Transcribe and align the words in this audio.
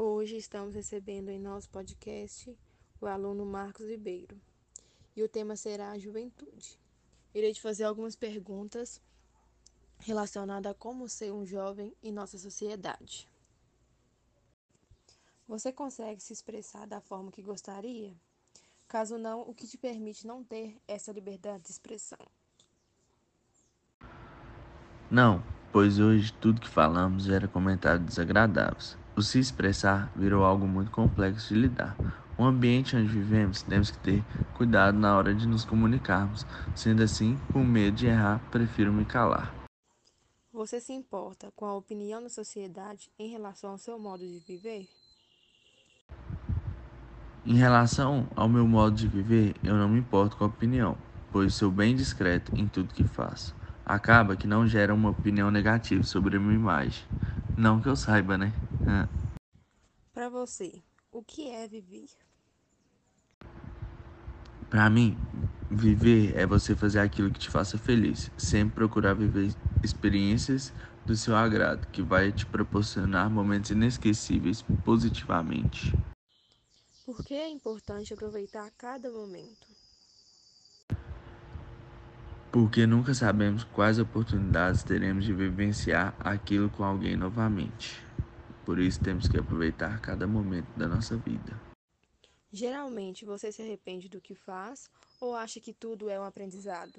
Hoje 0.00 0.36
estamos 0.36 0.76
recebendo 0.76 1.28
em 1.28 1.40
nosso 1.40 1.68
podcast 1.70 2.56
o 3.00 3.06
aluno 3.06 3.44
Marcos 3.44 3.84
Ribeiro 3.84 4.40
e 5.16 5.24
o 5.24 5.28
tema 5.28 5.56
será 5.56 5.90
a 5.90 5.98
juventude. 5.98 6.78
Irei 7.34 7.52
te 7.52 7.60
fazer 7.60 7.82
algumas 7.82 8.14
perguntas 8.14 9.02
relacionadas 9.98 10.70
a 10.70 10.74
como 10.76 11.08
ser 11.08 11.32
um 11.32 11.44
jovem 11.44 11.92
em 12.00 12.12
nossa 12.12 12.38
sociedade. 12.38 13.28
Você 15.48 15.72
consegue 15.72 16.20
se 16.20 16.32
expressar 16.32 16.86
da 16.86 17.00
forma 17.00 17.32
que 17.32 17.42
gostaria? 17.42 18.14
Caso 18.86 19.18
não, 19.18 19.40
o 19.40 19.52
que 19.52 19.66
te 19.66 19.76
permite 19.76 20.28
não 20.28 20.44
ter 20.44 20.80
essa 20.86 21.10
liberdade 21.10 21.64
de 21.64 21.72
expressão? 21.72 22.24
Não, 25.10 25.42
pois 25.72 25.98
hoje 25.98 26.32
tudo 26.34 26.60
que 26.60 26.68
falamos 26.68 27.24
gera 27.24 27.48
comentários 27.48 28.06
desagradáveis. 28.06 28.96
O 29.16 29.22
se 29.22 29.38
expressar 29.38 30.12
virou 30.14 30.44
algo 30.44 30.66
muito 30.66 30.90
complexo 30.90 31.52
de 31.52 31.60
lidar. 31.60 31.96
O 32.36 32.44
ambiente 32.44 32.96
onde 32.96 33.08
vivemos 33.08 33.62
temos 33.62 33.90
que 33.90 33.98
ter 33.98 34.24
cuidado 34.54 34.96
na 34.96 35.16
hora 35.16 35.34
de 35.34 35.46
nos 35.46 35.64
comunicarmos. 35.64 36.46
Sendo 36.74 37.02
assim, 37.02 37.36
com 37.52 37.64
medo 37.64 37.96
de 37.96 38.06
errar, 38.06 38.40
prefiro 38.50 38.92
me 38.92 39.04
calar. 39.04 39.52
Você 40.52 40.80
se 40.80 40.92
importa 40.92 41.52
com 41.56 41.66
a 41.66 41.74
opinião 41.74 42.22
da 42.22 42.28
sociedade 42.28 43.10
em 43.18 43.28
relação 43.28 43.70
ao 43.70 43.78
seu 43.78 43.98
modo 43.98 44.24
de 44.24 44.38
viver? 44.38 44.88
Em 47.44 47.54
relação 47.54 48.28
ao 48.36 48.48
meu 48.48 48.66
modo 48.66 48.94
de 48.94 49.08
viver, 49.08 49.54
eu 49.62 49.74
não 49.74 49.88
me 49.88 49.98
importo 49.98 50.36
com 50.36 50.44
a 50.44 50.48
opinião, 50.48 50.96
pois 51.32 51.54
sou 51.54 51.70
bem 51.70 51.96
discreto 51.96 52.54
em 52.54 52.68
tudo 52.68 52.94
que 52.94 53.04
faço. 53.04 53.54
Acaba 53.88 54.36
que 54.36 54.46
não 54.46 54.68
gera 54.68 54.94
uma 54.94 55.08
opinião 55.08 55.50
negativa 55.50 56.02
sobre 56.02 56.36
a 56.36 56.40
minha 56.40 56.54
imagem. 56.54 57.02
Não 57.56 57.80
que 57.80 57.88
eu 57.88 57.96
saiba, 57.96 58.36
né? 58.36 58.52
Para 60.12 60.28
você, 60.28 60.82
o 61.10 61.22
que 61.22 61.48
é 61.48 61.66
viver? 61.66 62.08
Para 64.68 64.90
mim, 64.90 65.16
viver 65.70 66.36
é 66.36 66.44
você 66.46 66.76
fazer 66.76 67.00
aquilo 67.00 67.30
que 67.30 67.38
te 67.38 67.48
faça 67.48 67.78
feliz, 67.78 68.30
sempre 68.36 68.74
procurar 68.74 69.14
viver 69.14 69.54
experiências 69.82 70.70
do 71.06 71.16
seu 71.16 71.34
agrado, 71.34 71.86
que 71.86 72.02
vai 72.02 72.30
te 72.30 72.44
proporcionar 72.44 73.30
momentos 73.30 73.70
inesquecíveis 73.70 74.60
positivamente. 74.84 75.94
Por 77.06 77.24
que 77.24 77.32
é 77.32 77.48
importante 77.48 78.12
aproveitar 78.12 78.70
cada 78.76 79.10
momento? 79.10 79.67
Porque 82.50 82.86
nunca 82.86 83.12
sabemos 83.12 83.64
quais 83.64 83.98
oportunidades 83.98 84.82
teremos 84.82 85.24
de 85.24 85.34
vivenciar 85.34 86.14
aquilo 86.18 86.70
com 86.70 86.82
alguém 86.82 87.16
novamente. 87.16 88.02
Por 88.64 88.78
isso 88.78 89.00
temos 89.00 89.28
que 89.28 89.38
aproveitar 89.38 90.00
cada 90.00 90.26
momento 90.26 90.68
da 90.76 90.88
nossa 90.88 91.16
vida. 91.16 91.60
Geralmente 92.50 93.26
você 93.26 93.52
se 93.52 93.60
arrepende 93.60 94.08
do 94.08 94.20
que 94.20 94.34
faz 94.34 94.90
ou 95.20 95.36
acha 95.36 95.60
que 95.60 95.72
tudo 95.72 96.08
é 96.08 96.18
um 96.18 96.24
aprendizado? 96.24 96.94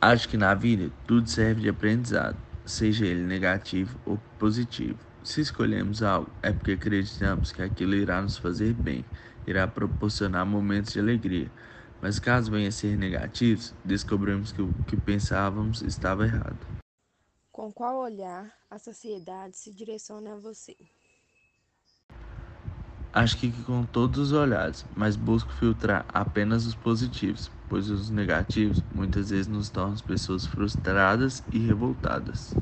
Acho 0.00 0.28
que 0.28 0.36
na 0.36 0.54
vida 0.54 0.92
tudo 1.06 1.28
serve 1.28 1.62
de 1.62 1.68
aprendizado, 1.68 2.36
seja 2.64 3.06
ele 3.06 3.22
negativo 3.22 3.98
ou 4.04 4.18
positivo. 4.38 4.98
Se 5.24 5.40
escolhemos 5.40 6.02
algo, 6.02 6.30
é 6.42 6.52
porque 6.52 6.72
acreditamos 6.72 7.50
que 7.50 7.62
aquilo 7.62 7.94
irá 7.94 8.20
nos 8.20 8.36
fazer 8.36 8.74
bem, 8.74 9.04
irá 9.46 9.66
proporcionar 9.66 10.44
momentos 10.44 10.92
de 10.92 11.00
alegria. 11.00 11.50
Mas 12.04 12.18
caso 12.18 12.50
venha 12.50 12.68
a 12.68 12.70
ser 12.70 12.98
negativo, 12.98 13.62
descobrimos 13.82 14.52
que 14.52 14.60
o 14.60 14.70
que 14.86 14.94
pensávamos 14.94 15.80
estava 15.80 16.26
errado. 16.26 16.58
Com 17.50 17.72
qual 17.72 17.96
olhar 17.96 18.52
a 18.70 18.78
sociedade 18.78 19.56
se 19.56 19.72
direciona 19.72 20.34
a 20.34 20.36
você? 20.36 20.76
Acho 23.10 23.38
que 23.38 23.50
com 23.62 23.84
todos 23.84 24.18
os 24.18 24.32
olhares, 24.32 24.84
mas 24.94 25.16
busco 25.16 25.50
filtrar 25.54 26.04
apenas 26.12 26.66
os 26.66 26.74
positivos, 26.74 27.50
pois 27.70 27.88
os 27.88 28.10
negativos 28.10 28.84
muitas 28.94 29.30
vezes 29.30 29.46
nos 29.46 29.70
tornam 29.70 29.96
pessoas 30.06 30.44
frustradas 30.44 31.42
e 31.50 31.58
revoltadas. 31.58 32.54